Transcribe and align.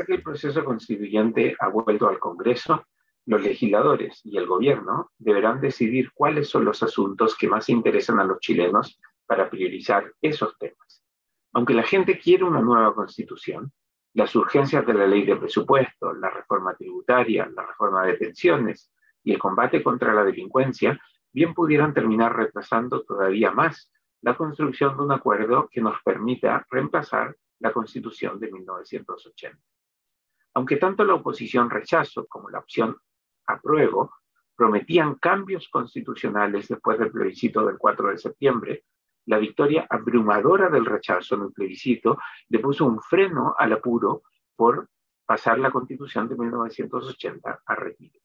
Ahora 0.00 0.06
que 0.06 0.14
el 0.14 0.22
proceso 0.22 0.64
constituyente 0.64 1.54
ha 1.58 1.68
vuelto 1.68 2.08
al 2.08 2.18
Congreso, 2.18 2.86
los 3.26 3.42
legisladores 3.42 4.22
y 4.24 4.38
el 4.38 4.46
gobierno 4.46 5.10
deberán 5.18 5.60
decidir 5.60 6.10
cuáles 6.14 6.48
son 6.48 6.64
los 6.64 6.82
asuntos 6.82 7.36
que 7.36 7.48
más 7.48 7.68
interesan 7.68 8.18
a 8.18 8.24
los 8.24 8.40
chilenos 8.40 8.98
para 9.26 9.50
priorizar 9.50 10.10
esos 10.22 10.56
temas. 10.56 11.04
Aunque 11.52 11.74
la 11.74 11.82
gente 11.82 12.18
quiere 12.18 12.44
una 12.44 12.62
nueva 12.62 12.94
constitución, 12.94 13.72
las 14.14 14.34
urgencias 14.34 14.86
de 14.86 14.94
la 14.94 15.06
ley 15.06 15.26
de 15.26 15.36
presupuesto, 15.36 16.14
la 16.14 16.30
reforma 16.30 16.74
tributaria, 16.74 17.50
la 17.54 17.66
reforma 17.66 18.06
de 18.06 18.14
pensiones 18.14 18.90
y 19.22 19.32
el 19.34 19.38
combate 19.38 19.82
contra 19.82 20.14
la 20.14 20.24
delincuencia 20.24 20.98
bien 21.30 21.52
pudieran 21.52 21.92
terminar 21.92 22.34
retrasando 22.34 23.02
todavía 23.02 23.50
más 23.50 23.92
la 24.22 24.34
construcción 24.34 24.96
de 24.96 25.02
un 25.02 25.12
acuerdo 25.12 25.68
que 25.70 25.82
nos 25.82 26.00
permita 26.02 26.66
reemplazar 26.70 27.36
la 27.58 27.70
constitución 27.70 28.40
de 28.40 28.50
1980. 28.50 29.58
Aunque 30.54 30.76
tanto 30.76 31.04
la 31.04 31.14
oposición 31.14 31.70
rechazo 31.70 32.26
como 32.26 32.50
la 32.50 32.58
opción 32.58 32.96
apruebo 33.46 34.12
prometían 34.56 35.14
cambios 35.14 35.68
constitucionales 35.68 36.68
después 36.68 36.98
del 36.98 37.10
plebiscito 37.10 37.64
del 37.64 37.78
4 37.78 38.10
de 38.10 38.18
septiembre, 38.18 38.84
la 39.26 39.38
victoria 39.38 39.86
abrumadora 39.88 40.68
del 40.68 40.84
rechazo 40.84 41.36
en 41.36 41.42
el 41.42 41.52
plebiscito 41.52 42.18
le 42.48 42.58
puso 42.58 42.84
un 42.84 43.00
freno 43.00 43.54
al 43.58 43.72
apuro 43.72 44.22
por 44.56 44.88
pasar 45.24 45.58
la 45.58 45.70
constitución 45.70 46.28
de 46.28 46.36
1980 46.36 47.62
a 47.64 47.74
retiro. 47.74 48.20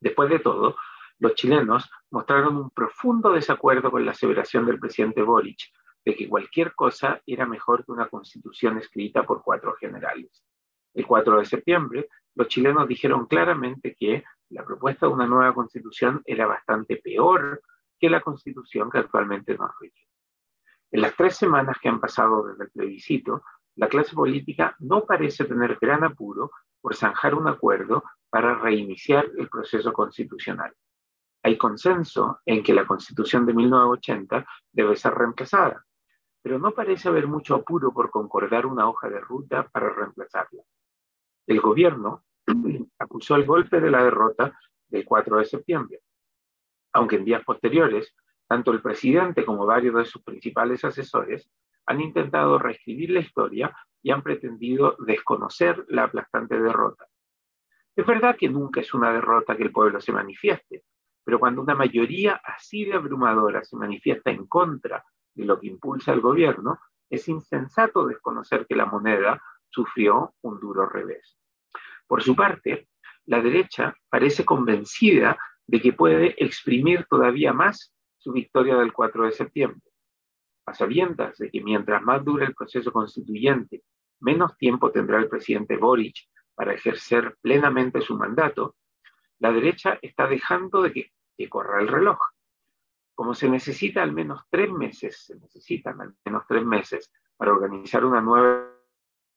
Después 0.00 0.28
de 0.28 0.40
todo, 0.40 0.76
los 1.18 1.34
chilenos 1.34 1.88
mostraron 2.10 2.56
un 2.56 2.70
profundo 2.70 3.32
desacuerdo 3.32 3.90
con 3.90 4.04
la 4.04 4.10
aseveración 4.10 4.66
del 4.66 4.78
presidente 4.78 5.22
Boric 5.22 5.70
de 6.04 6.14
que 6.14 6.28
cualquier 6.28 6.74
cosa 6.74 7.22
era 7.24 7.46
mejor 7.46 7.84
que 7.84 7.92
una 7.92 8.08
constitución 8.08 8.78
escrita 8.78 9.24
por 9.24 9.42
cuatro 9.42 9.74
generales. 9.76 10.44
El 10.96 11.06
4 11.06 11.40
de 11.40 11.44
septiembre, 11.44 12.08
los 12.34 12.48
chilenos 12.48 12.88
dijeron 12.88 13.26
claramente 13.26 13.94
que 13.94 14.24
la 14.48 14.64
propuesta 14.64 15.06
de 15.06 15.12
una 15.12 15.26
nueva 15.26 15.52
constitución 15.52 16.22
era 16.24 16.46
bastante 16.46 16.96
peor 16.96 17.60
que 18.00 18.08
la 18.08 18.22
constitución 18.22 18.90
que 18.90 18.98
actualmente 19.00 19.58
nos 19.58 19.70
rige. 19.78 20.08
En 20.90 21.02
las 21.02 21.14
tres 21.14 21.36
semanas 21.36 21.76
que 21.82 21.90
han 21.90 22.00
pasado 22.00 22.46
desde 22.46 22.64
el 22.64 22.70
plebiscito, 22.70 23.42
la 23.74 23.88
clase 23.88 24.14
política 24.14 24.74
no 24.78 25.04
parece 25.04 25.44
tener 25.44 25.76
gran 25.78 26.02
apuro 26.02 26.50
por 26.80 26.96
zanjar 26.96 27.34
un 27.34 27.46
acuerdo 27.46 28.02
para 28.30 28.54
reiniciar 28.54 29.26
el 29.36 29.50
proceso 29.50 29.92
constitucional. 29.92 30.72
Hay 31.42 31.58
consenso 31.58 32.40
en 32.46 32.62
que 32.62 32.72
la 32.72 32.86
constitución 32.86 33.44
de 33.44 33.52
1980 33.52 34.46
debe 34.72 34.96
ser 34.96 35.12
reemplazada, 35.12 35.84
pero 36.40 36.58
no 36.58 36.70
parece 36.70 37.10
haber 37.10 37.26
mucho 37.26 37.54
apuro 37.54 37.92
por 37.92 38.10
concordar 38.10 38.64
una 38.64 38.88
hoja 38.88 39.10
de 39.10 39.20
ruta 39.20 39.68
para 39.68 39.90
reemplazarla. 39.90 40.62
El 41.46 41.60
gobierno 41.60 42.24
acusó 42.98 43.36
el 43.36 43.44
golpe 43.44 43.80
de 43.80 43.90
la 43.90 44.02
derrota 44.02 44.58
del 44.88 45.04
4 45.04 45.38
de 45.38 45.44
septiembre, 45.44 46.00
aunque 46.92 47.16
en 47.16 47.24
días 47.24 47.44
posteriores, 47.44 48.14
tanto 48.46 48.72
el 48.72 48.80
presidente 48.80 49.44
como 49.44 49.66
varios 49.66 49.94
de 49.96 50.04
sus 50.04 50.22
principales 50.22 50.84
asesores 50.84 51.50
han 51.86 52.00
intentado 52.00 52.58
reescribir 52.58 53.10
la 53.10 53.20
historia 53.20 53.76
y 54.02 54.10
han 54.10 54.22
pretendido 54.22 54.96
desconocer 54.98 55.84
la 55.88 56.04
aplastante 56.04 56.60
derrota. 56.60 57.06
Es 57.94 58.04
verdad 58.04 58.36
que 58.36 58.48
nunca 58.48 58.80
es 58.80 58.92
una 58.92 59.12
derrota 59.12 59.56
que 59.56 59.62
el 59.62 59.72
pueblo 59.72 60.00
se 60.00 60.12
manifieste, 60.12 60.84
pero 61.24 61.38
cuando 61.38 61.62
una 61.62 61.74
mayoría 61.74 62.40
así 62.44 62.84
de 62.84 62.94
abrumadora 62.94 63.64
se 63.64 63.76
manifiesta 63.76 64.30
en 64.30 64.46
contra 64.46 65.04
de 65.34 65.44
lo 65.44 65.58
que 65.58 65.68
impulsa 65.68 66.12
el 66.12 66.20
gobierno, 66.20 66.78
es 67.08 67.28
insensato 67.28 68.06
desconocer 68.06 68.66
que 68.66 68.76
la 68.76 68.86
moneda 68.86 69.42
sufrió 69.76 70.34
un 70.40 70.58
duro 70.58 70.88
revés. 70.88 71.36
Por 72.06 72.22
su 72.22 72.34
parte, 72.34 72.88
la 73.26 73.42
derecha 73.42 73.94
parece 74.08 74.42
convencida 74.42 75.36
de 75.66 75.82
que 75.82 75.92
puede 75.92 76.34
exprimir 76.42 77.04
todavía 77.10 77.52
más 77.52 77.92
su 78.16 78.32
victoria 78.32 78.76
del 78.76 78.94
4 78.94 79.26
de 79.26 79.32
septiembre. 79.32 79.82
A 80.64 80.72
sabiendas 80.72 81.36
de 81.36 81.50
que 81.50 81.60
mientras 81.60 82.02
más 82.02 82.24
dure 82.24 82.46
el 82.46 82.54
proceso 82.54 82.90
constituyente, 82.90 83.82
menos 84.20 84.56
tiempo 84.56 84.90
tendrá 84.90 85.18
el 85.18 85.28
presidente 85.28 85.76
Boric 85.76 86.16
para 86.54 86.72
ejercer 86.72 87.36
plenamente 87.42 88.00
su 88.00 88.16
mandato, 88.16 88.76
la 89.40 89.52
derecha 89.52 89.98
está 90.00 90.26
dejando 90.26 90.80
de 90.80 90.92
que, 90.92 91.12
que 91.36 91.50
corra 91.50 91.82
el 91.82 91.88
reloj. 91.88 92.18
Como 93.14 93.34
se 93.34 93.50
necesita 93.50 94.02
al 94.02 94.12
menos 94.12 94.42
tres 94.48 94.70
meses, 94.70 95.24
se 95.26 95.36
necesitan 95.36 96.00
al 96.00 96.14
menos 96.24 96.44
tres 96.48 96.64
meses 96.64 97.12
para 97.36 97.52
organizar 97.52 98.04
una 98.06 98.22
nueva 98.22 98.65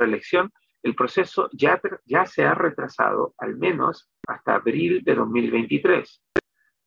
elección, 0.05 0.51
el 0.81 0.95
proceso 0.95 1.49
ya, 1.51 1.79
ya 2.05 2.25
se 2.25 2.45
ha 2.45 2.53
retrasado 2.53 3.33
al 3.37 3.57
menos 3.57 4.09
hasta 4.27 4.55
abril 4.55 5.03
de 5.03 5.15
2023. 5.15 6.21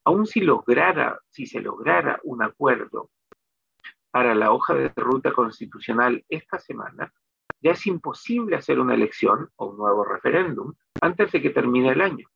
Aún 0.04 0.26
si, 0.26 0.40
lograra, 0.40 1.20
si 1.28 1.46
se 1.46 1.60
lograra 1.60 2.18
un 2.24 2.42
acuerdo 2.42 3.10
para 4.10 4.34
la 4.34 4.52
hoja 4.52 4.74
de 4.74 4.92
ruta 4.96 5.32
constitucional 5.32 6.24
esta 6.28 6.58
semana, 6.58 7.12
ya 7.60 7.72
es 7.72 7.86
imposible 7.86 8.56
hacer 8.56 8.80
una 8.80 8.94
elección 8.94 9.48
o 9.56 9.66
un 9.66 9.76
nuevo 9.76 10.04
referéndum 10.04 10.74
antes 11.00 11.30
de 11.30 11.40
que 11.40 11.50
termine 11.50 11.90
el 11.90 12.00
año. 12.00 12.26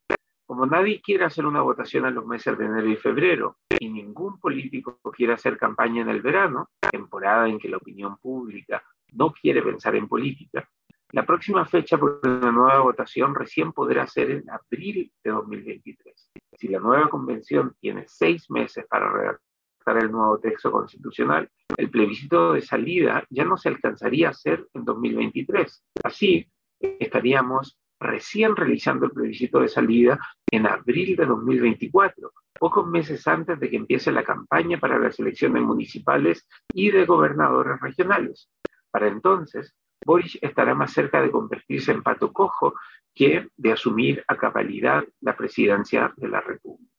Como 0.46 0.64
nadie 0.64 1.00
quiere 1.02 1.24
hacer 1.24 1.44
una 1.44 1.60
votación 1.60 2.06
en 2.06 2.14
los 2.14 2.24
meses 2.24 2.56
de 2.56 2.66
enero 2.66 2.88
y 2.88 2.96
febrero 2.96 3.56
y 3.80 3.88
ningún 3.88 4.38
político 4.38 5.00
quiere 5.12 5.32
hacer 5.32 5.58
campaña 5.58 6.02
en 6.02 6.08
el 6.08 6.22
verano, 6.22 6.68
temporada 6.88 7.48
en 7.48 7.58
que 7.58 7.68
la 7.68 7.78
opinión 7.78 8.16
pública 8.18 8.82
no 9.16 9.32
quiere 9.32 9.62
pensar 9.62 9.96
en 9.96 10.08
política, 10.08 10.68
la 11.12 11.24
próxima 11.24 11.64
fecha 11.64 11.96
por 11.96 12.20
una 12.24 12.50
nueva 12.50 12.80
votación 12.80 13.34
recién 13.34 13.72
podrá 13.72 14.06
ser 14.06 14.30
en 14.30 14.50
abril 14.50 15.12
de 15.22 15.30
2023. 15.30 16.32
Si 16.58 16.68
la 16.68 16.80
nueva 16.80 17.08
convención 17.08 17.74
tiene 17.80 18.04
seis 18.08 18.50
meses 18.50 18.84
para 18.88 19.10
redactar 19.10 20.02
el 20.02 20.10
nuevo 20.10 20.38
texto 20.40 20.72
constitucional, 20.72 21.48
el 21.76 21.90
plebiscito 21.90 22.54
de 22.54 22.60
salida 22.60 23.24
ya 23.30 23.44
no 23.44 23.56
se 23.56 23.68
alcanzaría 23.68 24.28
a 24.28 24.30
hacer 24.32 24.66
en 24.74 24.84
2023. 24.84 25.84
Así, 26.02 26.50
estaríamos 26.80 27.78
recién 28.00 28.56
realizando 28.56 29.06
el 29.06 29.12
plebiscito 29.12 29.60
de 29.60 29.68
salida 29.68 30.18
en 30.50 30.66
abril 30.66 31.16
de 31.16 31.24
2024, 31.24 32.32
pocos 32.58 32.86
meses 32.86 33.26
antes 33.26 33.58
de 33.58 33.70
que 33.70 33.76
empiece 33.76 34.12
la 34.12 34.24
campaña 34.24 34.78
para 34.78 34.98
las 34.98 35.18
elecciones 35.18 35.62
municipales 35.62 36.46
y 36.74 36.90
de 36.90 37.06
gobernadores 37.06 37.80
regionales. 37.80 38.50
Para 38.96 39.08
entonces, 39.08 39.76
Boris 40.06 40.38
estará 40.40 40.74
más 40.74 40.90
cerca 40.90 41.20
de 41.20 41.30
convertirse 41.30 41.92
en 41.92 42.02
pato 42.02 42.32
cojo 42.32 42.76
que 43.14 43.46
de 43.54 43.72
asumir 43.72 44.24
a 44.26 44.38
cabalidad 44.38 45.04
la 45.20 45.36
presidencia 45.36 46.14
de 46.16 46.28
la 46.28 46.40
República. 46.40 46.90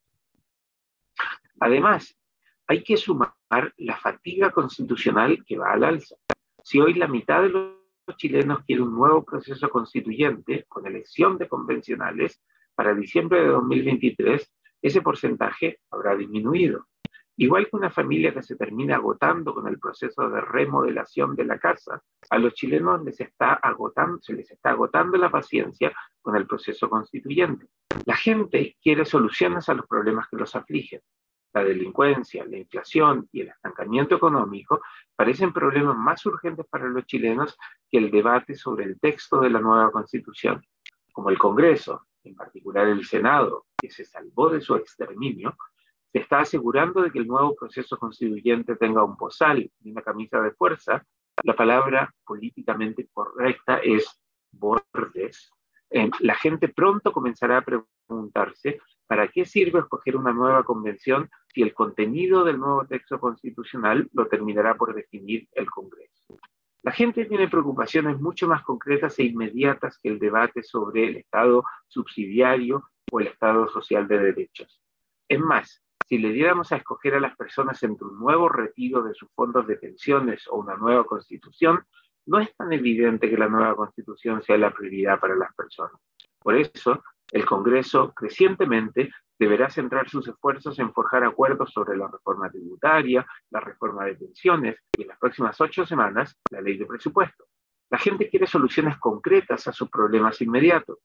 Además, 1.58 2.16
hay 2.68 2.84
que 2.84 2.96
sumar 2.96 3.34
la 3.78 3.96
fatiga 3.96 4.52
constitucional 4.52 5.44
que 5.44 5.58
va 5.58 5.72
al 5.72 5.82
alza. 5.82 6.14
Si 6.62 6.78
hoy 6.78 6.94
la 6.94 7.08
mitad 7.08 7.42
de 7.42 7.48
los 7.48 8.16
chilenos 8.16 8.60
quiere 8.64 8.82
un 8.82 8.94
nuevo 8.94 9.24
proceso 9.24 9.68
constituyente 9.68 10.66
con 10.68 10.86
elección 10.86 11.36
de 11.36 11.48
convencionales 11.48 12.40
para 12.76 12.94
diciembre 12.94 13.40
de 13.40 13.48
2023, 13.48 14.52
ese 14.82 15.02
porcentaje 15.02 15.80
habrá 15.90 16.14
disminuido. 16.14 16.86
Igual 17.40 17.68
que 17.68 17.76
una 17.76 17.88
familia 17.88 18.34
que 18.34 18.42
se 18.42 18.56
termina 18.56 18.96
agotando 18.96 19.54
con 19.54 19.68
el 19.68 19.78
proceso 19.78 20.28
de 20.28 20.40
remodelación 20.40 21.36
de 21.36 21.44
la 21.44 21.56
casa, 21.56 22.02
a 22.30 22.36
los 22.36 22.52
chilenos 22.54 23.04
les 23.04 23.20
está 23.20 23.52
agotando, 23.54 24.18
se 24.20 24.32
les 24.32 24.50
está 24.50 24.70
agotando 24.70 25.16
la 25.16 25.30
paciencia 25.30 25.92
con 26.20 26.34
el 26.34 26.48
proceso 26.48 26.90
constituyente. 26.90 27.68
La 28.06 28.16
gente 28.16 28.76
quiere 28.82 29.04
soluciones 29.04 29.68
a 29.68 29.74
los 29.74 29.86
problemas 29.86 30.26
que 30.28 30.36
los 30.36 30.56
afligen. 30.56 31.00
La 31.52 31.62
delincuencia, 31.62 32.44
la 32.44 32.58
inflación 32.58 33.28
y 33.30 33.42
el 33.42 33.48
estancamiento 33.50 34.16
económico 34.16 34.80
parecen 35.14 35.52
problemas 35.52 35.96
más 35.96 36.26
urgentes 36.26 36.66
para 36.66 36.88
los 36.88 37.06
chilenos 37.06 37.56
que 37.88 37.98
el 37.98 38.10
debate 38.10 38.56
sobre 38.56 38.84
el 38.84 38.98
texto 38.98 39.40
de 39.40 39.50
la 39.50 39.60
nueva 39.60 39.92
constitución. 39.92 40.60
Como 41.12 41.30
el 41.30 41.38
Congreso, 41.38 42.08
en 42.24 42.34
particular 42.34 42.88
el 42.88 43.04
Senado, 43.04 43.66
que 43.80 43.90
se 43.90 44.04
salvó 44.04 44.50
de 44.50 44.60
su 44.60 44.74
exterminio, 44.74 45.56
se 46.12 46.18
está 46.18 46.40
asegurando 46.40 47.02
de 47.02 47.10
que 47.10 47.18
el 47.18 47.26
nuevo 47.26 47.54
proceso 47.54 47.98
constituyente 47.98 48.76
tenga 48.76 49.04
un 49.04 49.16
posal 49.16 49.58
y 49.58 49.90
una 49.90 50.02
camisa 50.02 50.40
de 50.40 50.52
fuerza, 50.52 51.04
la 51.42 51.54
palabra 51.54 52.12
políticamente 52.24 53.08
correcta 53.12 53.78
es 53.78 54.20
bordes. 54.50 55.50
Eh, 55.90 56.10
la 56.20 56.34
gente 56.34 56.68
pronto 56.68 57.12
comenzará 57.12 57.58
a 57.58 57.64
preguntarse 57.64 58.80
para 59.06 59.28
qué 59.28 59.44
sirve 59.44 59.80
escoger 59.80 60.16
una 60.16 60.32
nueva 60.32 60.62
convención 60.64 61.30
si 61.48 61.62
el 61.62 61.72
contenido 61.72 62.44
del 62.44 62.58
nuevo 62.58 62.86
texto 62.86 63.18
constitucional 63.18 64.08
lo 64.12 64.26
terminará 64.26 64.74
por 64.74 64.94
definir 64.94 65.48
el 65.52 65.70
Congreso. 65.70 66.38
La 66.82 66.92
gente 66.92 67.24
tiene 67.24 67.48
preocupaciones 67.48 68.20
mucho 68.20 68.46
más 68.46 68.62
concretas 68.62 69.18
e 69.18 69.24
inmediatas 69.24 69.98
que 69.98 70.08
el 70.08 70.18
debate 70.18 70.62
sobre 70.62 71.08
el 71.08 71.16
Estado 71.16 71.64
subsidiario 71.86 72.84
o 73.10 73.20
el 73.20 73.28
Estado 73.28 73.68
social 73.68 74.06
de 74.06 74.18
derechos. 74.18 74.80
Es 75.28 75.40
más, 75.40 75.82
si 76.08 76.18
le 76.18 76.32
diéramos 76.32 76.72
a 76.72 76.76
escoger 76.76 77.14
a 77.14 77.20
las 77.20 77.36
personas 77.36 77.82
entre 77.82 78.06
un 78.06 78.18
nuevo 78.18 78.48
retiro 78.48 79.02
de 79.02 79.14
sus 79.14 79.28
fondos 79.34 79.66
de 79.66 79.76
pensiones 79.76 80.46
o 80.48 80.56
una 80.56 80.74
nueva 80.74 81.04
constitución, 81.04 81.84
no 82.26 82.38
es 82.38 82.54
tan 82.56 82.72
evidente 82.72 83.28
que 83.28 83.36
la 83.36 83.48
nueva 83.48 83.76
constitución 83.76 84.42
sea 84.42 84.56
la 84.56 84.72
prioridad 84.72 85.20
para 85.20 85.34
las 85.34 85.54
personas. 85.54 86.00
Por 86.38 86.56
eso, 86.56 87.02
el 87.30 87.44
Congreso 87.44 88.12
crecientemente 88.14 89.10
deberá 89.38 89.68
centrar 89.68 90.08
sus 90.08 90.26
esfuerzos 90.28 90.78
en 90.78 90.92
forjar 90.92 91.24
acuerdos 91.24 91.72
sobre 91.72 91.96
la 91.96 92.08
reforma 92.08 92.50
tributaria, 92.50 93.26
la 93.50 93.60
reforma 93.60 94.04
de 94.06 94.16
pensiones 94.16 94.76
y 94.96 95.02
en 95.02 95.08
las 95.08 95.18
próximas 95.18 95.60
ocho 95.60 95.86
semanas 95.86 96.36
la 96.50 96.60
ley 96.60 96.78
de 96.78 96.86
presupuesto. 96.86 97.44
La 97.90 97.98
gente 97.98 98.28
quiere 98.28 98.46
soluciones 98.46 98.98
concretas 98.98 99.68
a 99.68 99.72
sus 99.72 99.88
problemas 99.90 100.40
inmediatos. 100.40 100.98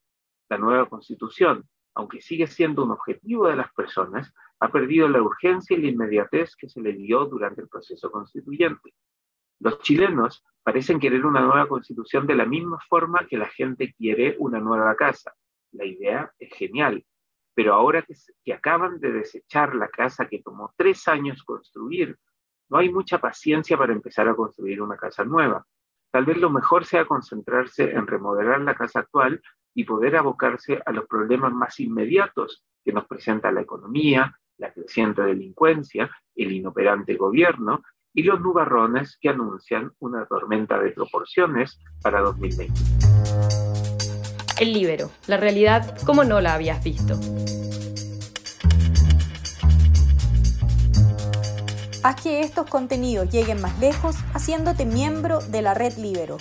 La 0.49 0.57
nueva 0.57 0.89
constitución, 0.89 1.67
aunque 1.93 2.21
sigue 2.21 2.47
siendo 2.47 2.83
un 2.83 2.91
objetivo 2.91 3.47
de 3.47 3.55
las 3.55 3.71
personas, 3.73 4.33
ha 4.63 4.69
perdido 4.69 5.09
la 5.09 5.21
urgencia 5.21 5.75
y 5.75 5.81
la 5.81 5.89
inmediatez 5.89 6.55
que 6.55 6.69
se 6.69 6.79
le 6.79 6.93
dio 6.93 7.25
durante 7.25 7.59
el 7.59 7.67
proceso 7.67 8.09
constituyente. 8.09 8.93
Los 9.59 9.79
chilenos 9.79 10.41
parecen 10.63 11.01
querer 11.01 11.25
una 11.25 11.41
nueva 11.41 11.67
constitución 11.67 12.25
de 12.25 12.35
la 12.35 12.45
misma 12.45 12.79
forma 12.87 13.27
que 13.27 13.37
la 13.37 13.49
gente 13.49 13.93
quiere 13.93 14.37
una 14.39 14.61
nueva 14.61 14.95
casa. 14.95 15.33
La 15.73 15.83
idea 15.83 16.31
es 16.39 16.49
genial, 16.53 17.05
pero 17.53 17.73
ahora 17.73 18.03
que, 18.03 18.13
que, 18.45 18.53
acaban 18.53 19.01
de 19.01 19.11
desechar 19.11 19.75
la 19.75 19.89
casa 19.89 20.29
que 20.29 20.41
tomó 20.41 20.73
tres 20.77 21.09
años 21.09 21.43
construir, 21.43 22.17
no 22.69 22.77
hay 22.77 22.89
mucha 22.89 23.17
paciencia 23.17 23.77
para 23.77 23.91
empezar 23.91 24.29
a 24.29 24.35
construir 24.35 24.81
una 24.81 24.95
casa 24.95 25.25
nueva. 25.25 25.65
Tal 26.09 26.23
vez 26.23 26.37
lo 26.37 26.49
mejor 26.49 26.85
sea 26.85 27.03
concentrarse 27.03 27.91
en 27.91 28.07
remodelar 28.07 28.61
la 28.61 28.75
casa 28.75 29.01
actual 29.01 29.41
y 29.73 29.83
poder 29.83 30.15
abocarse 30.15 30.81
a 30.85 30.93
los 30.93 31.05
problemas 31.05 31.51
más 31.51 31.81
inmediatos 31.81 32.63
que 32.81 32.93
nos 32.93 33.05
presenta 33.07 33.51
la 33.51 33.61
economía, 33.61 34.39
la 34.57 34.71
creciente 34.71 35.21
delincuencia, 35.21 36.09
el 36.35 36.51
inoperante 36.51 37.15
gobierno 37.15 37.81
y 38.13 38.23
los 38.23 38.39
nubarrones 38.41 39.17
que 39.19 39.29
anuncian 39.29 39.91
una 39.99 40.25
tormenta 40.25 40.79
de 40.79 40.91
proporciones 40.91 41.79
para 42.01 42.21
2020. 42.21 42.73
El 44.59 44.73
libero, 44.73 45.09
la 45.27 45.37
realidad 45.37 45.97
como 46.05 46.23
no 46.23 46.39
la 46.39 46.53
habías 46.53 46.83
visto. 46.83 47.19
Haz 52.03 52.21
que 52.21 52.41
estos 52.41 52.69
contenidos 52.69 53.29
lleguen 53.31 53.61
más 53.61 53.79
lejos 53.79 54.17
haciéndote 54.33 54.85
miembro 54.85 55.39
de 55.39 55.61
la 55.61 55.73
red 55.73 55.93
Libero. 55.97 56.37